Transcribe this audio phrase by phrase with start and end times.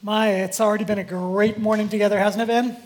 [0.00, 2.76] My, it's already been a great morning together, hasn't it been?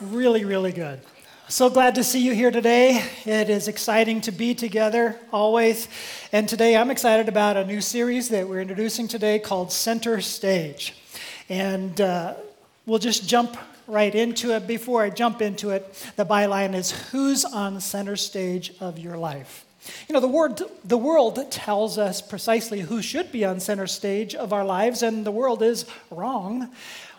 [0.00, 1.00] Really, really good.
[1.46, 3.04] So glad to see you here today.
[3.24, 5.86] It is exciting to be together always.
[6.32, 10.94] And today I'm excited about a new series that we're introducing today called Center Stage.
[11.48, 12.34] And uh,
[12.84, 13.56] we'll just jump
[13.86, 14.66] right into it.
[14.66, 19.64] Before I jump into it, the byline is Who's on center stage of your life?
[20.08, 24.34] You know, the, word, the world tells us precisely who should be on center stage
[24.34, 26.70] of our lives, and the world is wrong.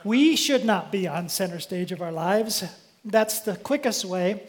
[0.03, 2.63] We should not be on center stage of our lives.
[3.03, 4.43] That's the quickest way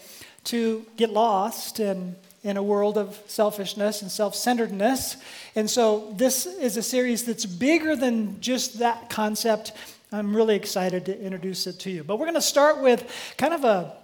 [0.45, 5.16] to get lost in, in a world of selfishness and self centeredness.
[5.55, 9.72] And so, this is a series that's bigger than just that concept.
[10.10, 12.05] I'm really excited to introduce it to you.
[12.05, 13.94] But we're going to start with kind of a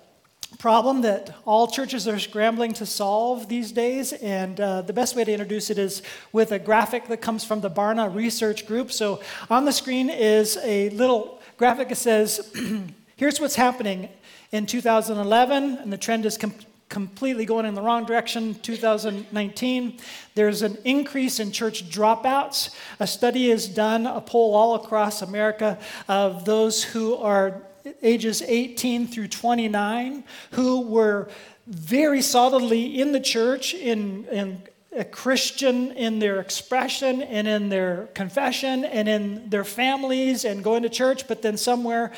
[0.57, 4.13] problem that all churches are scrambling to solve these days.
[4.15, 6.03] And uh, the best way to introduce it is
[6.33, 8.91] with a graphic that comes from the Barna Research Group.
[8.91, 12.53] So on the screen is a little graphic that says,
[13.17, 14.09] here's what's happening
[14.51, 16.55] in 2011, and the trend is com-
[16.89, 19.99] completely going in the wrong direction 2019
[20.35, 25.79] there's an increase in church dropouts a study is done a poll all across america
[26.09, 27.61] of those who are
[28.03, 31.29] ages 18 through 29 who were
[31.67, 38.09] very solidly in the church, in, in a Christian in their expression and in their
[38.15, 42.13] confession and in their families and going to church, but then somewhere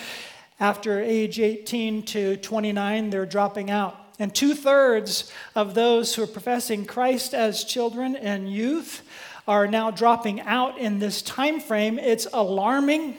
[0.60, 3.96] after age 18 to 29, they're dropping out.
[4.18, 9.02] And two thirds of those who are professing Christ as children and youth
[9.48, 11.98] are now dropping out in this time frame.
[11.98, 13.16] It's alarming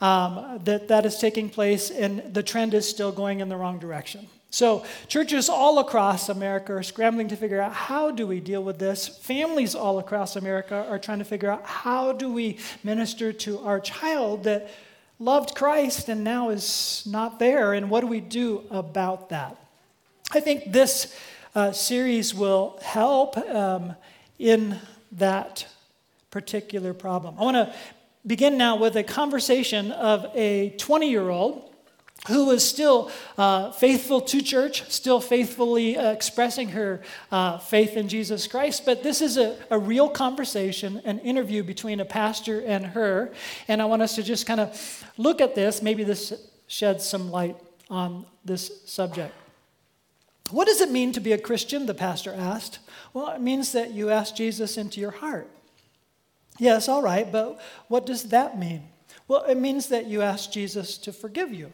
[0.00, 3.78] um, that that is taking place, and the trend is still going in the wrong
[3.78, 4.28] direction.
[4.50, 8.78] So, churches all across America are scrambling to figure out how do we deal with
[8.78, 9.06] this.
[9.06, 13.80] Families all across America are trying to figure out how do we minister to our
[13.80, 14.70] child that
[15.18, 19.56] loved Christ and now is not there, and what do we do about that?
[20.32, 21.14] I think this
[21.54, 23.94] uh, series will help um,
[24.38, 24.78] in
[25.12, 25.66] that
[26.30, 27.34] particular problem.
[27.38, 27.74] I want to
[28.26, 31.62] begin now with a conversation of a 20 year old
[32.28, 37.00] who was still uh, faithful to church, still faithfully uh, expressing her
[37.30, 38.84] uh, faith in Jesus Christ.
[38.84, 43.32] But this is a, a, real conversation, an interview between a pastor and her.
[43.68, 45.82] And I want us to just kind of look at this.
[45.82, 46.32] Maybe this
[46.66, 47.56] sheds some light
[47.90, 49.34] on this subject.
[50.50, 51.86] What does it mean to be a Christian?
[51.86, 52.78] The pastor asked.
[53.12, 55.48] Well, it means that you ask Jesus into your heart.
[56.58, 58.88] Yes, all right, but what does that mean?
[59.28, 61.72] Well, it means that you ask Jesus to forgive you.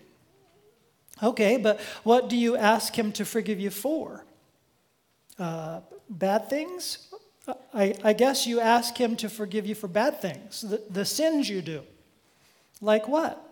[1.23, 4.25] Okay, but what do you ask him to forgive you for?
[5.39, 7.09] Uh, bad things?
[7.75, 11.49] I, I, guess you ask him to forgive you for bad things, the, the sins
[11.49, 11.83] you do.
[12.81, 13.43] Like what?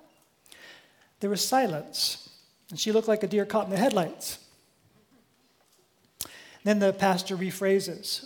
[1.18, 2.30] There was silence,
[2.70, 4.38] and she looked like a deer caught in the headlights.
[6.64, 8.24] Then the pastor rephrases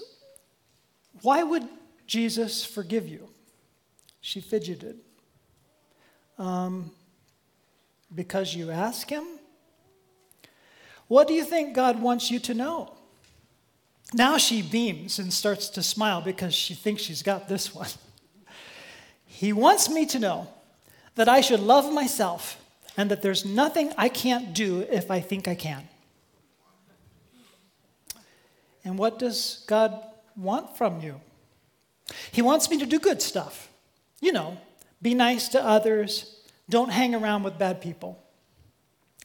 [1.22, 1.66] Why would
[2.06, 3.28] Jesus, forgive you.
[4.20, 4.98] She fidgeted.
[6.38, 6.90] Um,
[8.14, 9.24] because you ask him?
[11.08, 12.94] What do you think God wants you to know?
[14.12, 17.88] Now she beams and starts to smile because she thinks she's got this one.
[19.26, 20.46] He wants me to know
[21.16, 22.56] that I should love myself
[22.96, 25.88] and that there's nothing I can't do if I think I can.
[28.84, 30.00] And what does God
[30.36, 31.20] want from you?
[32.32, 33.68] He wants me to do good stuff.
[34.20, 34.58] You know,
[35.02, 38.18] be nice to others, don't hang around with bad people.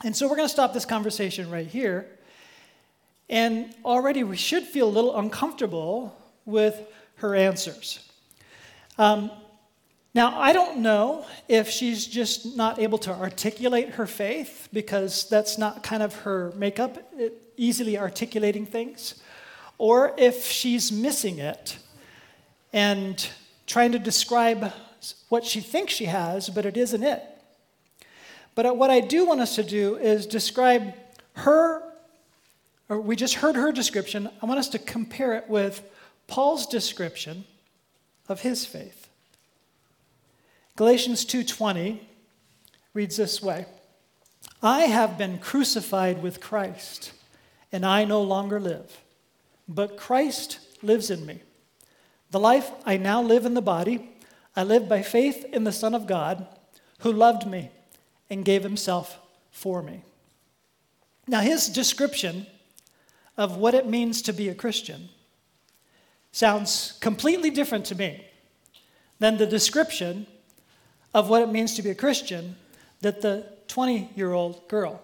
[0.03, 2.07] And so we're going to stop this conversation right here.
[3.29, 6.79] And already we should feel a little uncomfortable with
[7.15, 8.09] her answers.
[8.97, 9.31] Um,
[10.13, 15.57] now, I don't know if she's just not able to articulate her faith because that's
[15.57, 16.97] not kind of her makeup,
[17.55, 19.21] easily articulating things,
[19.77, 21.77] or if she's missing it
[22.73, 23.29] and
[23.67, 24.71] trying to describe
[25.29, 27.23] what she thinks she has, but it isn't it.
[28.55, 30.93] But uh, what I do want us to do is describe
[31.33, 31.81] her,
[32.89, 34.29] or we just heard her description.
[34.41, 35.81] I want us to compare it with
[36.27, 37.45] Paul's description
[38.27, 39.07] of his faith.
[40.75, 41.99] Galatians 2:20
[42.93, 43.65] reads this way:
[44.61, 47.13] I have been crucified with Christ,
[47.71, 49.01] and I no longer live,
[49.67, 51.39] but Christ lives in me.
[52.31, 54.09] The life I now live in the body,
[54.55, 56.47] I live by faith in the Son of God
[56.99, 57.71] who loved me
[58.29, 59.17] and gave himself
[59.51, 60.03] for me.
[61.27, 62.47] Now, his description
[63.37, 65.09] of what it means to be a Christian
[66.31, 68.25] sounds completely different to me
[69.19, 70.27] than the description
[71.13, 72.55] of what it means to be a Christian
[73.01, 75.01] that the 20 year old girl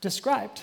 [0.00, 0.62] described.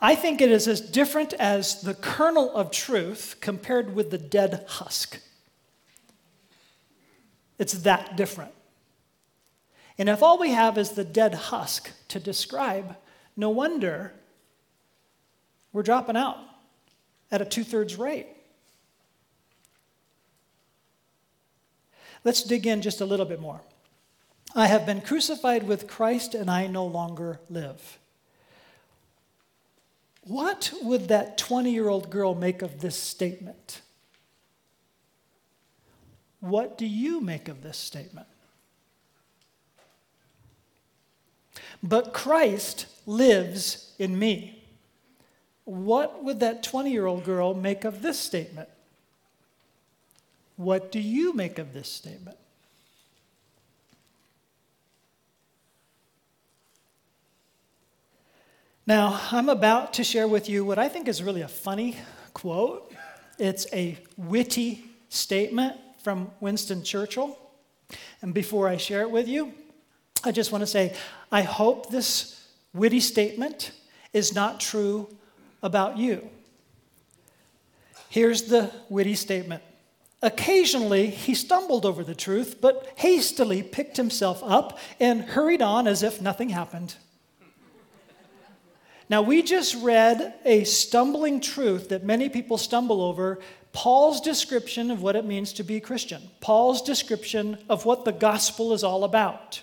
[0.00, 4.64] I think it is as different as the kernel of truth compared with the dead
[4.68, 5.20] husk.
[7.58, 8.52] It's that different.
[9.96, 12.96] And if all we have is the dead husk to describe,
[13.36, 14.12] no wonder
[15.72, 16.38] we're dropping out
[17.30, 18.26] at a two thirds rate.
[22.24, 23.60] Let's dig in just a little bit more.
[24.54, 27.98] I have been crucified with Christ and I no longer live.
[30.26, 33.82] What would that 20 year old girl make of this statement?
[36.40, 38.26] What do you make of this statement?
[41.82, 44.62] But Christ lives in me.
[45.64, 48.68] What would that 20 year old girl make of this statement?
[50.56, 52.36] What do you make of this statement?
[58.86, 61.96] Now, I'm about to share with you what I think is really a funny
[62.34, 62.92] quote.
[63.38, 67.38] It's a witty statement from Winston Churchill.
[68.20, 69.54] And before I share it with you,
[70.22, 70.94] I just want to say
[71.32, 73.70] I hope this witty statement
[74.12, 75.08] is not true
[75.62, 76.28] about you.
[78.10, 79.62] Here's the witty statement.
[80.20, 86.02] Occasionally, he stumbled over the truth, but hastily picked himself up and hurried on as
[86.02, 86.96] if nothing happened.
[89.08, 93.38] Now, we just read a stumbling truth that many people stumble over
[93.72, 98.72] Paul's description of what it means to be Christian, Paul's description of what the gospel
[98.72, 99.60] is all about.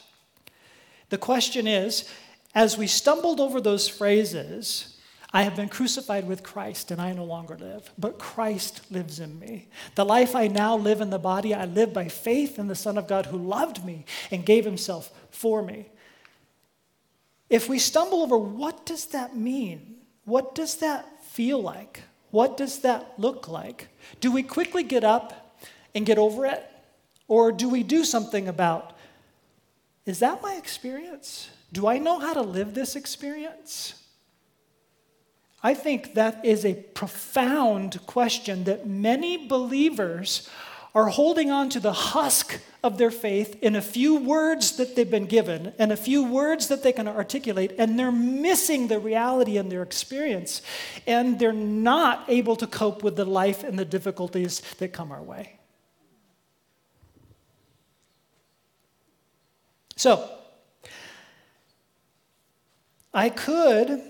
[1.09, 2.07] The question is
[2.53, 4.97] as we stumbled over those phrases,
[5.33, 9.39] I have been crucified with Christ and I no longer live, but Christ lives in
[9.39, 9.69] me.
[9.95, 12.97] The life I now live in the body, I live by faith in the Son
[12.97, 15.87] of God who loved me and gave himself for me.
[17.51, 19.97] If we stumble over what does that mean?
[20.23, 22.01] What does that feel like?
[22.31, 23.89] What does that look like?
[24.21, 25.57] Do we quickly get up
[25.93, 26.65] and get over it?
[27.27, 28.95] Or do we do something about,
[30.05, 31.49] is that my experience?
[31.73, 33.95] Do I know how to live this experience?
[35.61, 40.49] I think that is a profound question that many believers
[40.93, 45.09] are holding on to the husk of their faith in a few words that they've
[45.09, 49.57] been given and a few words that they can articulate, and they're missing the reality
[49.57, 50.61] in their experience,
[51.07, 55.21] and they're not able to cope with the life and the difficulties that come our
[55.21, 55.57] way.
[59.95, 60.29] So,
[63.13, 64.01] I could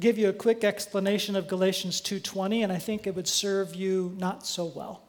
[0.00, 4.14] give you a quick explanation of Galatians 2:20 and I think it would serve you
[4.18, 5.07] not so well.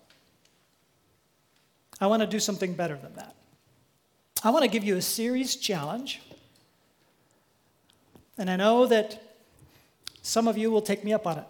[2.01, 3.35] I want to do something better than that.
[4.43, 6.21] I want to give you a series challenge.
[8.37, 9.21] And I know that
[10.21, 11.45] some of you will take me up on it.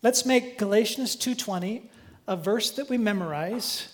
[0.00, 1.90] Let's make Galatians 2:20
[2.26, 3.88] a verse that we memorize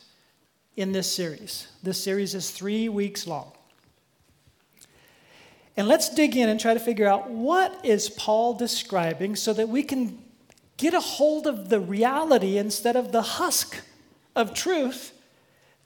[0.76, 1.66] in this series.
[1.82, 3.52] This series is 3 weeks long.
[5.76, 9.68] And let's dig in and try to figure out what is Paul describing so that
[9.68, 10.22] we can
[10.76, 13.82] get a hold of the reality instead of the husk
[14.38, 15.12] of truth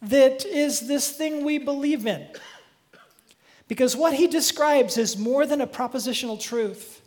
[0.03, 2.27] that is this thing we believe in.
[3.67, 7.01] Because what he describes is more than a propositional truth.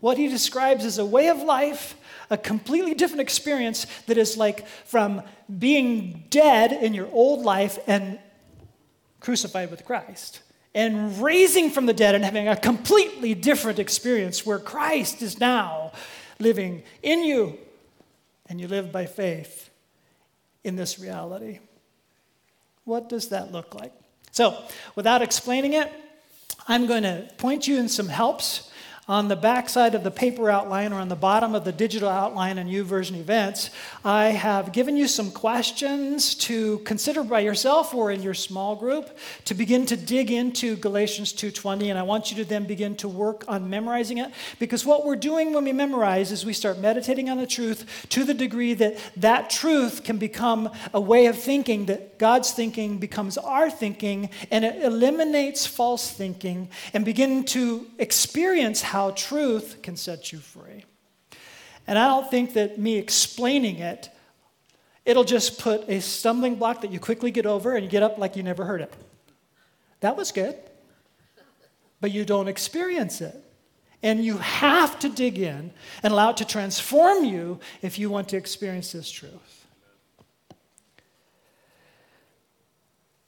[0.00, 1.96] What he describes is a way of life,
[2.28, 5.22] a completely different experience that is like from
[5.58, 8.18] being dead in your old life and
[9.20, 10.42] crucified with Christ,
[10.74, 15.92] and raising from the dead and having a completely different experience where Christ is now
[16.38, 17.56] living in you
[18.48, 19.70] and you live by faith
[20.66, 21.60] in this reality.
[22.84, 23.92] What does that look like?
[24.32, 24.60] So,
[24.96, 25.90] without explaining it,
[26.66, 28.70] I'm going to point you in some helps
[29.08, 32.08] on the back side of the paper outline or on the bottom of the digital
[32.08, 33.70] outline in YouVersion events,
[34.04, 39.16] I have given you some questions to consider by yourself or in your small group
[39.44, 43.08] to begin to dig into Galatians 2:20 and I want you to then begin to
[43.08, 47.30] work on memorizing it because what we're doing when we memorize is we start meditating
[47.30, 51.86] on the truth to the degree that that truth can become a way of thinking
[51.86, 58.82] that God's thinking becomes our thinking and it eliminates false thinking and begin to experience
[58.82, 60.82] how how truth can set you free.
[61.86, 64.08] And I don't think that me explaining it,
[65.04, 68.16] it'll just put a stumbling block that you quickly get over and you get up
[68.16, 68.90] like you never heard it.
[70.00, 70.56] That was good,
[72.00, 73.36] but you don't experience it.
[74.02, 75.72] And you have to dig in
[76.02, 79.65] and allow it to transform you if you want to experience this truth.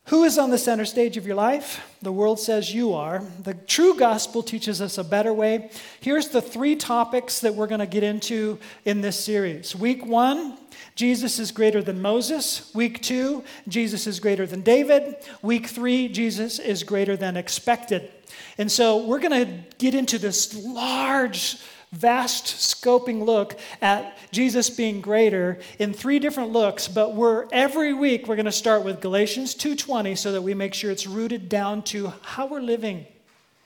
[0.08, 1.86] Who is on the center stage of your life?
[2.00, 3.22] The world says you are.
[3.42, 5.70] The true gospel teaches us a better way.
[6.00, 9.76] Here's the three topics that we're going to get into in this series.
[9.76, 10.56] Week one,
[10.94, 12.74] Jesus is greater than Moses.
[12.74, 15.16] Week two, Jesus is greater than David.
[15.42, 18.10] Week three, Jesus is greater than expected.
[18.56, 21.58] And so we're going to get into this large
[21.92, 28.26] vast scoping look at Jesus being greater in three different looks, but we're every week
[28.26, 31.82] we're going to start with Galatians 2:20 so that we make sure it's rooted down
[31.82, 33.06] to how we're living.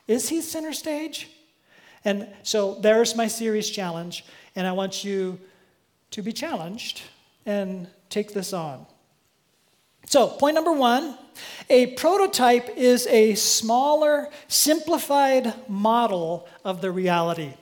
[0.07, 1.29] Is he center stage?
[2.05, 4.25] And so there's my series challenge,
[4.57, 5.39] and I want you
[6.11, 7.03] to be challenged
[7.47, 8.87] and take this on.
[10.07, 11.17] So, point number one
[11.71, 17.55] a prototype is a smaller, simplified model of the reality.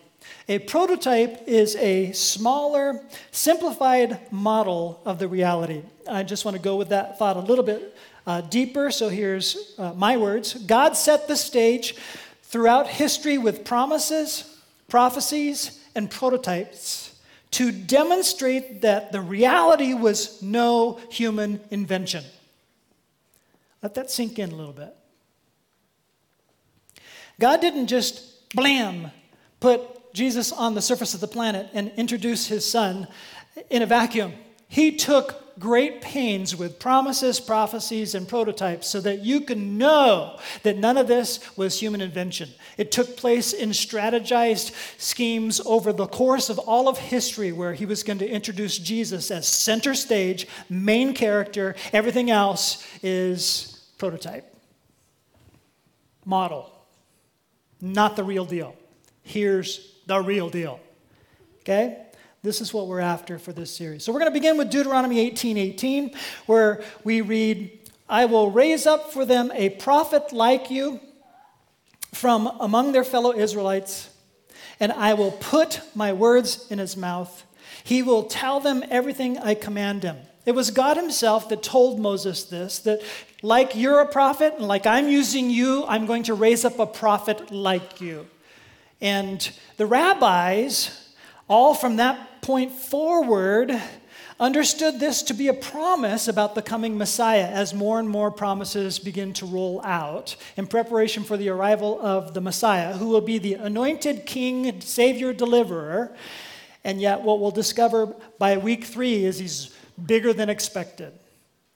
[0.48, 5.82] A prototype is a smaller, simplified model of the reality.
[6.08, 7.96] I just want to go with that thought a little bit
[8.26, 8.90] uh, deeper.
[8.90, 11.94] So here's uh, my words God set the stage
[12.42, 14.58] throughout history with promises,
[14.88, 17.14] prophecies, and prototypes
[17.52, 22.24] to demonstrate that the reality was no human invention.
[23.82, 24.94] Let that sink in a little bit.
[27.38, 29.10] God didn't just blam,
[29.60, 29.80] put
[30.12, 33.06] Jesus on the surface of the planet and introduce his son
[33.68, 34.32] in a vacuum.
[34.68, 40.78] He took great pains with promises, prophecies, and prototypes so that you can know that
[40.78, 42.48] none of this was human invention.
[42.78, 47.84] It took place in strategized schemes over the course of all of history where he
[47.84, 51.76] was going to introduce Jesus as center stage, main character.
[51.92, 54.56] Everything else is prototype,
[56.24, 56.72] model,
[57.82, 58.74] not the real deal.
[59.22, 60.80] Here's the real deal.
[61.60, 61.96] Okay?
[62.42, 64.02] This is what we're after for this series.
[64.02, 66.14] So we're going to begin with Deuteronomy 18 18,
[66.46, 70.98] where we read, I will raise up for them a prophet like you
[72.12, 74.10] from among their fellow Israelites,
[74.80, 77.44] and I will put my words in his mouth.
[77.84, 80.16] He will tell them everything I command him.
[80.44, 83.02] It was God Himself that told Moses this that,
[83.42, 86.86] like you're a prophet, and like I'm using you, I'm going to raise up a
[86.86, 88.26] prophet like you.
[89.00, 91.10] And the rabbis,
[91.48, 93.80] all from that point forward,
[94.38, 98.98] understood this to be a promise about the coming Messiah as more and more promises
[98.98, 103.38] begin to roll out in preparation for the arrival of the Messiah, who will be
[103.38, 106.16] the anointed king, savior, deliverer.
[106.84, 109.76] And yet, what we'll discover by week three is he's
[110.06, 111.12] bigger than expected.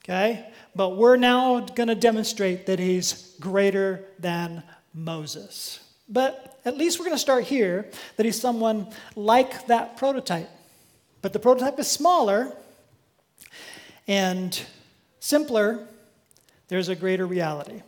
[0.03, 0.47] Okay?
[0.75, 4.63] But we're now going to demonstrate that he's greater than
[4.95, 5.81] Moses.
[6.09, 10.49] But at least we're going to start here that he's someone like that prototype.
[11.23, 12.53] But the prototype is smaller
[14.07, 14.61] and
[15.21, 15.87] simpler.
[16.69, 17.83] There's a greater reality.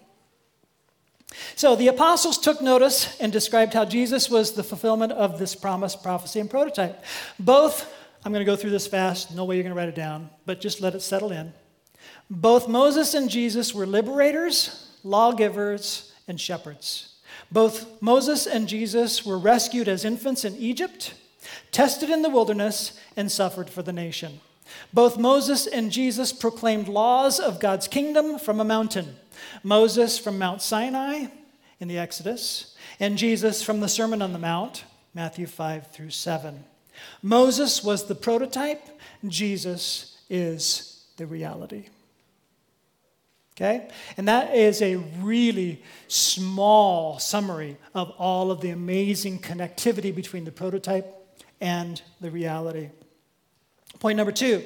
[1.55, 5.97] So the apostles took notice and described how Jesus was the fulfillment of this promise,
[5.97, 7.05] prophecy, and prototype.
[7.39, 7.93] Both,
[8.25, 10.31] I'm going to go through this fast, no way you're going to write it down,
[10.47, 11.53] but just let it settle in.
[12.31, 17.16] Both Moses and Jesus were liberators, lawgivers, and shepherds.
[17.57, 21.15] Both Moses and Jesus were rescued as infants in Egypt,
[21.73, 24.41] tested in the wilderness, and suffered for the nation.
[24.93, 29.17] Both Moses and Jesus proclaimed laws of God's kingdom from a mountain.
[29.63, 31.29] Moses from Mount Sinai
[31.81, 34.85] in the Exodus, and Jesus from the Sermon on the Mount,
[35.15, 36.63] Matthew 5 through 7.
[37.23, 38.87] Moses was the prototype,
[39.27, 41.87] Jesus is the reality.
[43.57, 43.89] Okay?
[44.17, 50.53] And that is a really small summary of all of the amazing connectivity between the
[50.53, 51.15] prototype
[51.61, 52.91] and the reality.
[53.99, 54.63] Point number two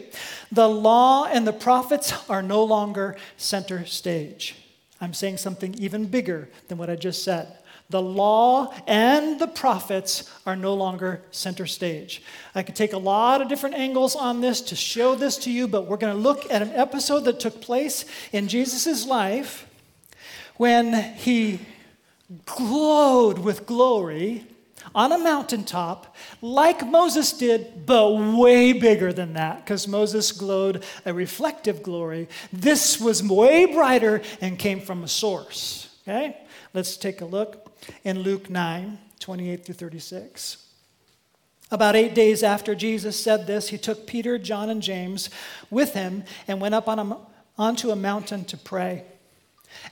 [0.50, 4.56] the law and the prophets are no longer center stage.
[5.00, 7.59] I'm saying something even bigger than what I just said.
[7.90, 12.23] The law and the prophets are no longer center stage.
[12.54, 15.66] I could take a lot of different angles on this to show this to you,
[15.66, 19.66] but we're going to look at an episode that took place in Jesus' life
[20.56, 21.59] when he
[22.47, 24.47] glowed with glory
[24.94, 31.12] on a mountaintop, like Moses did, but way bigger than that, because Moses glowed a
[31.12, 32.28] reflective glory.
[32.52, 35.88] This was way brighter and came from a source.
[36.02, 36.37] Okay?
[36.73, 37.69] Let's take a look
[38.04, 40.66] in Luke 9 28 through 36.
[41.70, 45.30] About eight days after Jesus said this, he took Peter, John, and James
[45.70, 47.16] with him and went up on a,
[47.56, 49.04] onto a mountain to pray.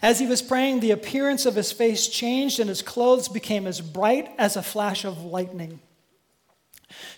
[0.02, 3.80] As he was praying, the appearance of his face changed and his clothes became as
[3.80, 5.78] bright as a flash of lightning.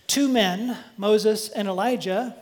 [0.07, 2.37] Two men, Moses and Elijah,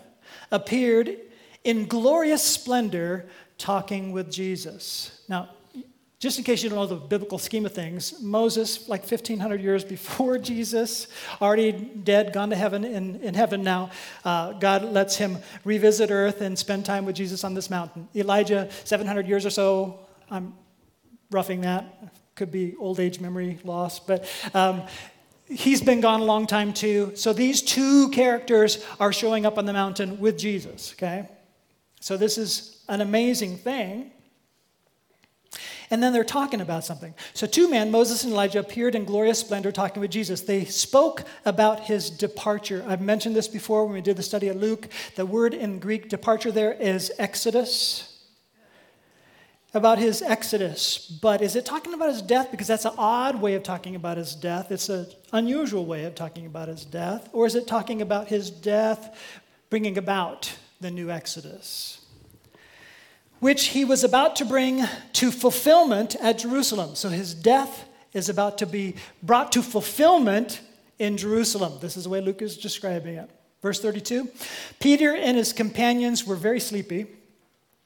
[0.50, 1.16] appeared
[1.62, 5.22] in glorious splendor talking with Jesus.
[5.28, 5.50] Now,
[6.18, 9.84] just in case you don't know the biblical scheme of things, Moses, like 1,500 years
[9.84, 11.06] before Jesus,
[11.40, 13.90] already dead, gone to heaven, in, in heaven now,
[14.24, 18.08] uh, God lets him revisit earth and spend time with Jesus on this mountain.
[18.16, 20.54] Elijah, 700 years or so, I'm
[21.30, 21.84] roughing that,
[22.34, 24.82] could be old age memory loss, but um,
[25.46, 27.12] he's been gone a long time too.
[27.14, 31.28] So these two characters are showing up on the mountain with Jesus, okay?
[32.00, 34.10] So this is an amazing thing.
[35.90, 37.14] And then they're talking about something.
[37.32, 40.42] So, two men, Moses and Elijah, appeared in glorious splendor talking with Jesus.
[40.42, 42.84] They spoke about his departure.
[42.86, 44.88] I've mentioned this before when we did the study at Luke.
[45.16, 48.14] The word in Greek, departure, there is exodus.
[49.74, 50.98] About his exodus.
[51.22, 52.50] But is it talking about his death?
[52.50, 54.72] Because that's an odd way of talking about his death.
[54.72, 57.28] It's an unusual way of talking about his death.
[57.32, 59.14] Or is it talking about his death
[59.68, 61.97] bringing about the new exodus?
[63.40, 66.94] Which he was about to bring to fulfillment at Jerusalem.
[66.94, 70.60] So his death is about to be brought to fulfillment
[70.98, 71.78] in Jerusalem.
[71.80, 73.30] This is the way Luke is describing it.
[73.62, 74.28] Verse 32
[74.80, 77.06] Peter and his companions were very sleepy.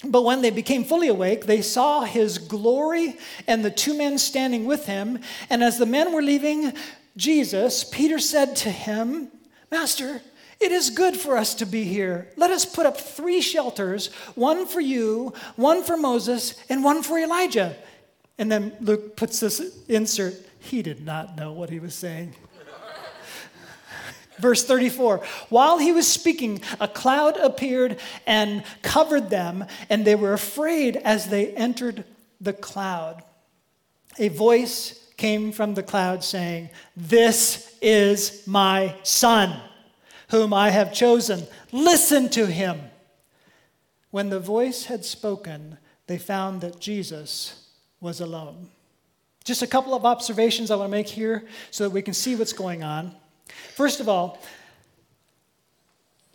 [0.04, 3.16] But when they became fully awake, they saw his glory
[3.46, 5.20] and the two men standing with him.
[5.48, 6.72] And as the men were leaving
[7.16, 9.28] Jesus, Peter said to him,
[9.70, 10.20] Master,
[10.62, 12.28] it is good for us to be here.
[12.36, 17.18] Let us put up three shelters one for you, one for Moses, and one for
[17.18, 17.76] Elijah.
[18.38, 20.34] And then Luke puts this insert.
[20.60, 22.34] He did not know what he was saying.
[24.38, 30.32] Verse 34 While he was speaking, a cloud appeared and covered them, and they were
[30.32, 32.04] afraid as they entered
[32.40, 33.22] the cloud.
[34.18, 39.60] A voice came from the cloud saying, This is my son
[40.32, 41.46] whom I have chosen.
[41.70, 42.80] Listen to him.
[44.10, 47.68] When the voice had spoken, they found that Jesus
[48.00, 48.70] was alone.
[49.44, 52.34] Just a couple of observations I want to make here so that we can see
[52.34, 53.14] what's going on.
[53.74, 54.38] First of all,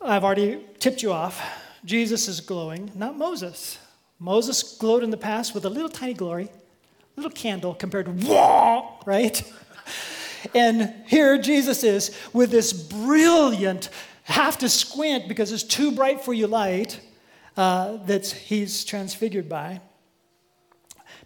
[0.00, 1.42] I've already tipped you off.
[1.84, 3.78] Jesus is glowing, not Moses.
[4.20, 8.12] Moses glowed in the past with a little tiny glory, a little candle compared to
[8.12, 9.42] whoa, right?
[10.54, 13.90] And here Jesus is with this brilliant,
[14.24, 17.00] have to squint because it's too bright for you light
[17.56, 19.80] uh, that he's transfigured by.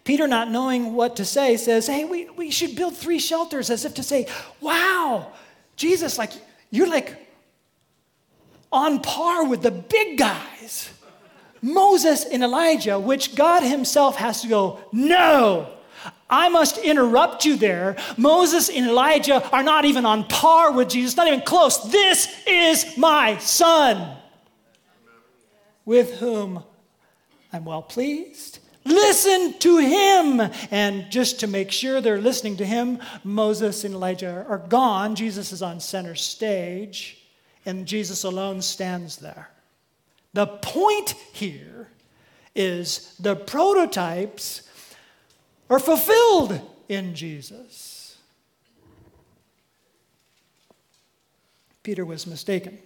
[0.03, 3.85] Peter, not knowing what to say, says, Hey, we, we should build three shelters, as
[3.85, 4.27] if to say,
[4.59, 5.31] Wow,
[5.75, 6.31] Jesus, like,
[6.69, 7.15] you're like
[8.71, 10.89] on par with the big guys.
[11.61, 15.72] Moses and Elijah, which God Himself has to go, No,
[16.33, 17.95] I must interrupt you there.
[18.17, 21.91] Moses and Elijah are not even on par with Jesus, not even close.
[21.91, 24.17] This is my son,
[25.85, 26.63] with whom
[27.53, 28.57] I'm well pleased.
[28.83, 30.41] Listen to him.
[30.71, 35.13] And just to make sure they're listening to him, Moses and Elijah are gone.
[35.13, 37.23] Jesus is on center stage,
[37.63, 39.51] and Jesus alone stands there.
[40.33, 41.89] The point here
[42.55, 44.62] is the prototypes
[45.69, 48.17] are fulfilled in Jesus.
[51.83, 52.77] Peter was mistaken.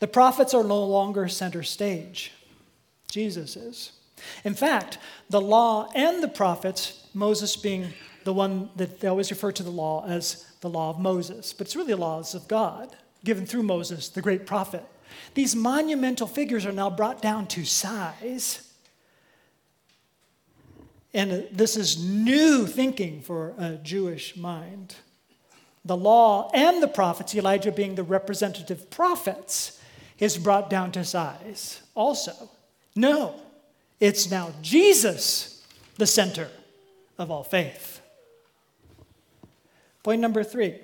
[0.00, 2.32] The prophets are no longer center stage,
[3.10, 3.92] Jesus is.
[4.44, 4.98] In fact,
[5.30, 7.92] the law and the prophets, Moses being
[8.24, 11.66] the one that they always refer to the law as the law of Moses, but
[11.66, 14.84] it's really the laws of God given through Moses, the great prophet.
[15.34, 18.70] These monumental figures are now brought down to size
[21.14, 24.96] and this is new thinking for a Jewish mind.
[25.84, 29.80] The law and the prophets, Elijah being the representative prophets,
[30.18, 32.50] is brought down to size also.
[32.96, 33.40] No,
[34.00, 35.64] it's now Jesus,
[35.96, 36.48] the center
[37.16, 38.00] of all faith.
[40.02, 40.80] Point number three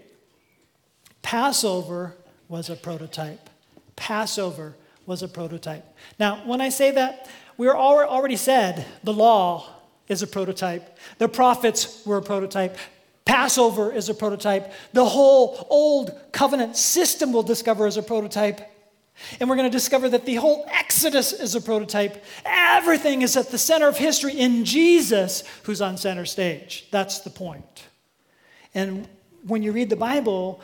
[1.22, 2.16] Passover
[2.48, 3.50] was a prototype.
[3.96, 5.84] Passover was a prototype.
[6.18, 9.79] Now, when I say that, we already said the law
[10.10, 10.98] is a prototype.
[11.18, 12.76] The prophets were a prototype.
[13.24, 14.72] Passover is a prototype.
[14.92, 18.60] The whole old covenant system we'll discover as a prototype.
[19.38, 22.24] And we're going to discover that the whole Exodus is a prototype.
[22.44, 26.88] Everything is at the center of history in Jesus, who's on center stage.
[26.90, 27.84] That's the point.
[28.74, 29.06] And
[29.46, 30.60] when you read the Bible,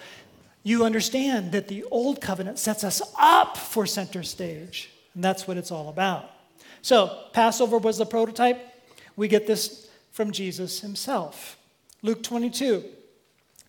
[0.64, 4.90] you understand that the old covenant sets us up for center stage.
[5.14, 6.30] And that's what it's all about.
[6.82, 8.76] So, Passover was the prototype.
[9.16, 11.59] We get this from Jesus himself.
[12.02, 12.85] Luke 22.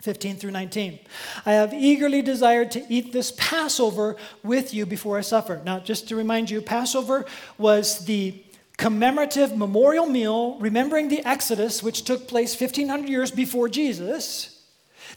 [0.00, 0.98] 15 through 19.
[1.44, 5.60] I have eagerly desired to eat this Passover with you before I suffer.
[5.64, 7.26] Now, just to remind you, Passover
[7.58, 8.40] was the
[8.76, 14.62] commemorative memorial meal remembering the Exodus, which took place 1500 years before Jesus.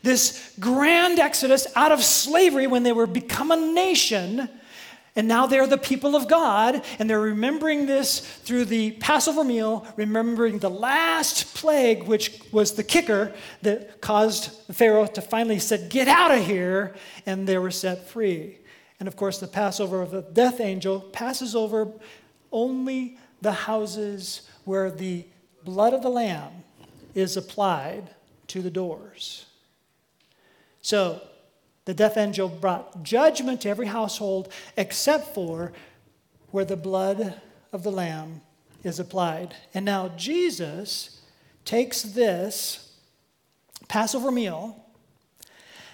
[0.02, 4.50] This grand Exodus out of slavery when they were become a nation
[5.16, 9.86] and now they're the people of God, and they're remembering this through the Passover meal,
[9.96, 16.08] remembering the last plague, which was the kicker that caused Pharaoh to finally said, "Get
[16.08, 16.96] out of here,"
[17.26, 18.60] and they were set free.
[19.00, 21.92] And of course, the Passover of the death angel passes over
[22.52, 25.26] only the houses where the
[25.64, 26.64] blood of the lamb
[27.16, 28.12] is applied
[28.48, 29.46] to the doors.
[30.82, 31.22] So
[31.86, 35.74] the death angel brought judgment to every household except for
[36.52, 37.42] where the blood
[37.72, 38.42] of the Lamb
[38.84, 39.56] is applied.
[39.74, 41.22] And now Jesus
[41.66, 42.92] takes this
[43.88, 44.78] Passover meal.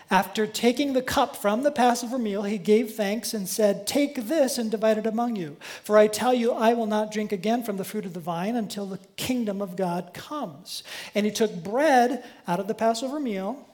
[0.10, 4.58] After taking the cup from the Passover meal, he gave thanks and said, Take this
[4.58, 5.58] and divide it among you.
[5.84, 8.56] For I tell you, I will not drink again from the fruit of the vine
[8.56, 10.84] until the kingdom of God comes.
[11.14, 13.67] And he took bread out of the Passover meal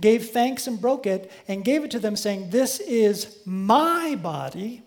[0.00, 4.82] gave thanks and broke it, and gave it to them, saying, This is my body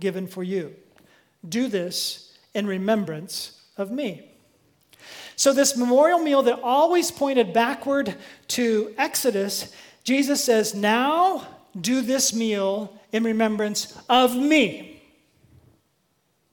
[0.00, 0.74] given for you.
[1.48, 4.28] Do this in remembrance of me.
[5.36, 8.14] So, this memorial meal that always pointed backward
[8.48, 9.72] to Exodus,
[10.04, 11.46] Jesus says, Now
[11.80, 15.02] do this meal in remembrance of me.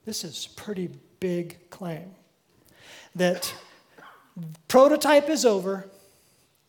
[0.05, 0.89] This is pretty
[1.19, 2.15] big claim
[3.15, 3.53] that
[4.67, 5.89] prototype is over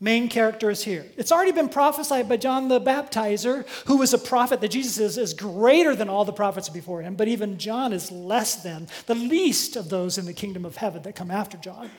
[0.00, 1.06] main character is here.
[1.16, 5.18] It's already been prophesied by John the Baptizer, who was a prophet that Jesus is,
[5.18, 9.14] is greater than all the prophets before him, but even John is less than the
[9.14, 11.90] least of those in the kingdom of heaven that come after John.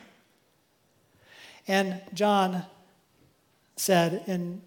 [1.68, 2.66] And John
[3.76, 4.62] said in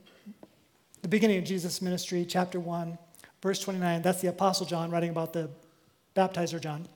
[1.03, 2.97] the beginning of Jesus' ministry, chapter 1,
[3.43, 5.51] verse 29, that's the Apostle John writing about the
[6.17, 6.87] baptizer John.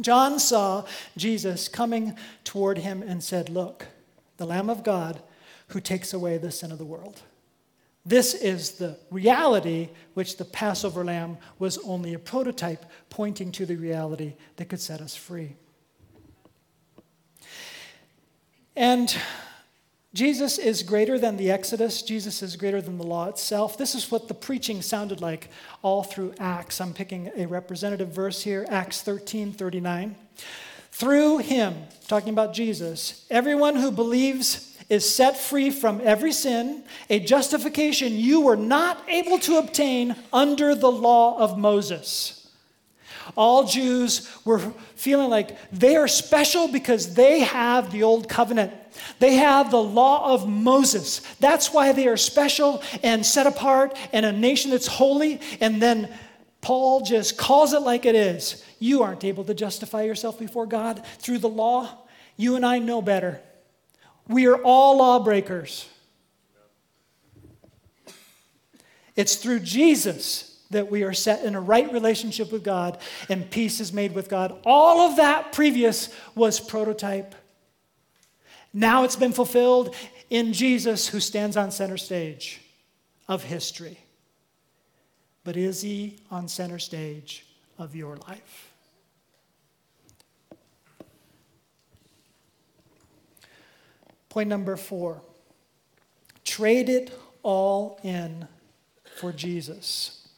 [0.00, 0.84] John saw
[1.16, 3.86] Jesus coming toward him and said, Look,
[4.36, 5.22] the Lamb of God
[5.68, 7.22] who takes away the sin of the world.
[8.04, 13.74] This is the reality which the Passover lamb was only a prototype pointing to the
[13.74, 15.56] reality that could set us free.
[18.76, 19.16] And
[20.14, 22.00] Jesus is greater than the Exodus.
[22.00, 23.76] Jesus is greater than the law itself.
[23.76, 25.50] This is what the preaching sounded like
[25.82, 26.80] all through Acts.
[26.80, 30.16] I'm picking a representative verse here, Acts 13 39.
[30.92, 31.74] Through him,
[32.06, 38.40] talking about Jesus, everyone who believes is set free from every sin, a justification you
[38.42, 42.36] were not able to obtain under the law of Moses.
[43.36, 44.60] All Jews were
[44.94, 48.72] feeling like they are special because they have the old covenant.
[49.18, 51.20] They have the law of Moses.
[51.40, 55.40] That's why they are special and set apart and a nation that's holy.
[55.60, 56.08] And then
[56.60, 58.64] Paul just calls it like it is.
[58.78, 61.88] You aren't able to justify yourself before God through the law.
[62.36, 63.40] You and I know better.
[64.28, 65.88] We are all lawbreakers.
[69.14, 73.80] It's through Jesus that we are set in a right relationship with God and peace
[73.80, 74.58] is made with God.
[74.64, 77.34] All of that previous was prototype.
[78.72, 79.94] Now it's been fulfilled
[80.28, 82.60] in Jesus who stands on center stage
[83.28, 83.98] of history.
[85.44, 87.46] But is he on center stage
[87.78, 88.72] of your life?
[94.36, 95.22] Point number four
[96.44, 98.46] trade it all in
[99.18, 100.28] for Jesus.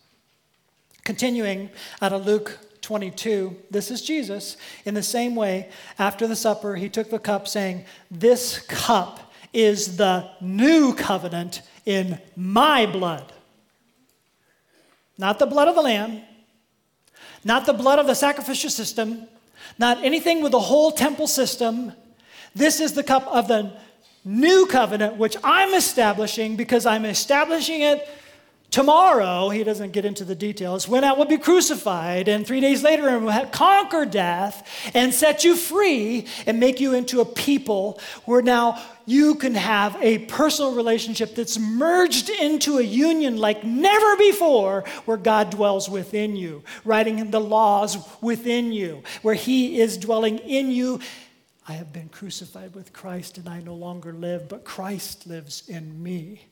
[1.02, 4.56] Continuing out of Luke 22, this is Jesus.
[4.84, 9.96] In the same way, after the supper, he took the cup, saying, This cup is
[9.96, 13.32] the new covenant in my blood.
[15.18, 16.22] Not the blood of the Lamb,
[17.42, 19.26] not the blood of the sacrificial system,
[19.76, 21.94] not anything with the whole temple system.
[22.54, 23.72] This is the cup of the
[24.28, 28.06] new covenant, which I'm establishing because I'm establishing it
[28.70, 29.48] tomorrow.
[29.48, 30.86] He doesn't get into the details.
[30.86, 35.44] When I will be crucified, and three days later, and will conquer death and set
[35.44, 40.74] you free and make you into a people where now you can have a personal
[40.74, 47.30] relationship that's merged into a union like never before, where God dwells within you, writing
[47.30, 51.00] the laws within you, where He is dwelling in you
[51.68, 56.02] I have been crucified with Christ and I no longer live, but Christ lives in
[56.02, 56.46] me.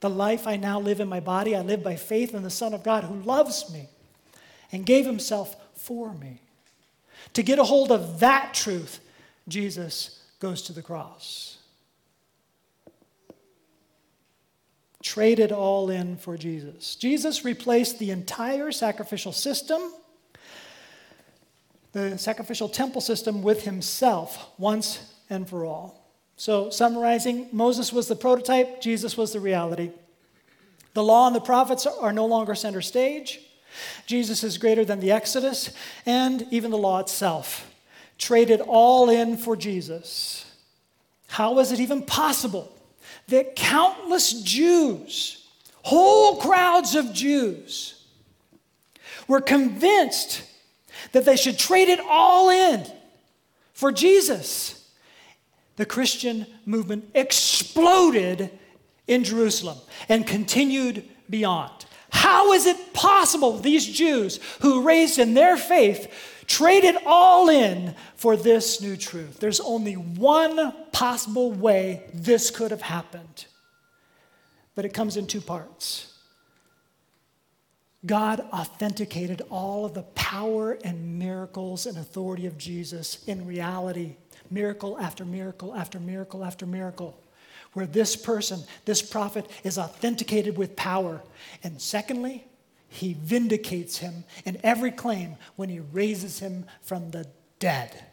[0.00, 2.74] The life I now live in my body, I live by faith in the Son
[2.74, 3.88] of God who loves me
[4.72, 6.40] and gave himself for me.
[7.34, 9.00] To get a hold of that truth,
[9.48, 11.58] Jesus goes to the cross.
[15.04, 16.96] traded all in for Jesus.
[16.96, 19.92] Jesus replaced the entire sacrificial system,
[21.94, 26.04] the sacrificial temple system, with himself once and for all.
[26.36, 29.92] So, summarizing, Moses was the prototype, Jesus was the reality.
[30.92, 33.40] The law and the prophets are no longer center stage.
[34.06, 35.72] Jesus is greater than the Exodus
[36.04, 37.72] and even the law itself.
[38.18, 40.46] Traded all in for Jesus.
[41.28, 42.72] How was it even possible
[43.28, 45.48] that countless Jews,
[45.82, 48.04] whole crowds of Jews,
[49.26, 50.42] were convinced
[51.12, 52.84] that they should trade it all in
[53.72, 54.84] for Jesus?
[55.76, 58.50] the Christian movement exploded
[59.06, 61.84] in Jerusalem and continued beyond.
[62.10, 66.12] How is it possible these Jews who raised in their faith
[66.46, 69.40] traded all in for this new truth?
[69.40, 73.46] There's only one possible way this could have happened,
[74.76, 76.13] but it comes in two parts.
[78.06, 84.16] God authenticated all of the power and miracles and authority of Jesus in reality
[84.50, 87.18] miracle after miracle after miracle after miracle,
[87.72, 91.22] where this person, this prophet, is authenticated with power.
[91.62, 92.44] And secondly,
[92.88, 97.26] he vindicates him in every claim when he raises him from the
[97.58, 98.04] dead.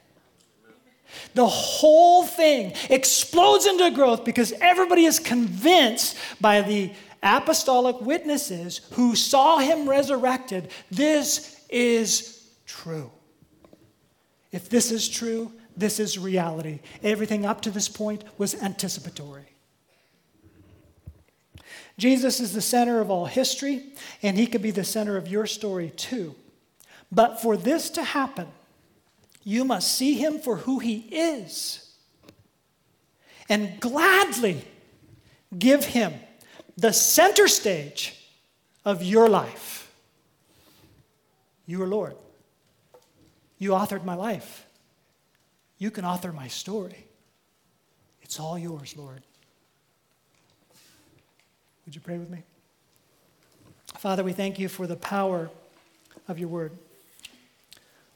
[1.34, 6.92] The whole thing explodes into growth because everybody is convinced by the
[7.24, 13.12] apostolic witnesses who saw him resurrected this is true.
[14.52, 16.80] If this is true, this is reality.
[17.04, 19.46] Everything up to this point was anticipatory.
[21.98, 25.46] Jesus is the center of all history, and he could be the center of your
[25.46, 26.36] story too.
[27.12, 28.48] But for this to happen,
[29.44, 31.92] you must see him for who he is
[33.50, 34.64] and gladly
[35.58, 36.14] give him
[36.78, 38.18] the center stage
[38.86, 39.92] of your life.
[41.66, 42.16] You are Lord.
[43.58, 44.66] You authored my life.
[45.78, 47.06] You can author my story.
[48.22, 49.22] It's all yours, Lord.
[51.86, 52.44] Would you pray with me?
[53.98, 55.50] Father, we thank you for the power
[56.28, 56.72] of your word.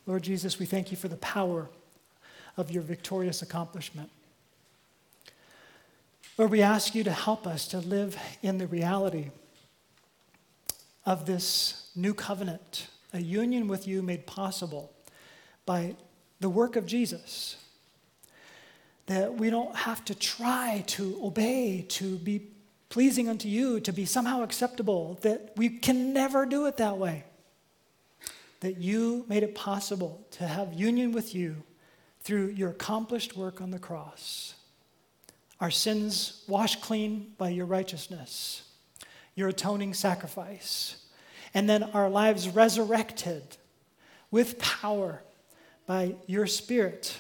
[0.08, 1.68] Lord Jesus, we thank you for the power
[2.58, 4.10] of your victorious accomplishment.
[6.38, 9.30] Lord, we ask you to help us to live in the reality
[11.06, 14.92] of this new covenant, a union with you made possible
[15.66, 15.96] by
[16.42, 17.56] the work of Jesus.
[19.06, 22.48] That we don't have to try to obey, to be
[22.90, 27.24] pleasing unto you, to be somehow acceptable, that we can never do it that way.
[28.60, 31.64] That you made it possible to have union with you
[32.20, 34.55] through your accomplished work on the cross.
[35.60, 38.64] Our sins washed clean by your righteousness,
[39.36, 40.98] your atoning sacrifice,
[41.54, 43.58] and then our lives resurrected
[44.32, 45.22] with power
[45.86, 47.20] by your Spirit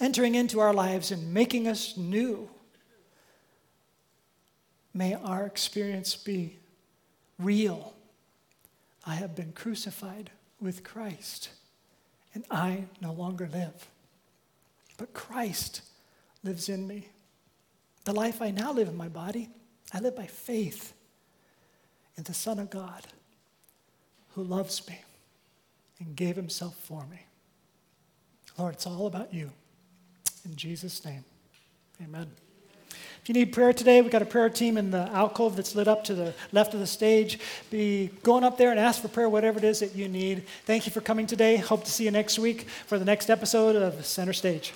[0.00, 2.48] entering into our lives and making us new.
[4.92, 6.58] May our experience be
[7.38, 7.94] real.
[9.06, 11.50] I have been crucified with Christ,
[12.32, 13.88] and I no longer live,
[14.96, 15.82] but Christ
[16.44, 17.08] lives in me.
[18.04, 19.48] The life I now live in my body,
[19.92, 20.92] I live by faith
[22.16, 23.06] in the Son of God
[24.34, 25.00] who loves me
[25.98, 27.20] and gave himself for me.
[28.58, 29.50] Lord, it's all about you.
[30.44, 31.24] In Jesus' name,
[32.02, 32.30] amen.
[32.90, 35.88] If you need prayer today, we've got a prayer team in the alcove that's lit
[35.88, 37.38] up to the left of the stage.
[37.70, 40.44] Be going up there and ask for prayer, whatever it is that you need.
[40.66, 41.56] Thank you for coming today.
[41.56, 44.74] Hope to see you next week for the next episode of Center Stage.